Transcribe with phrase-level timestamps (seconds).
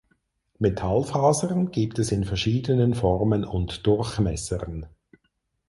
[0.57, 4.87] Metallfasern gibt es in verschiedenen Formen und Durchmessern.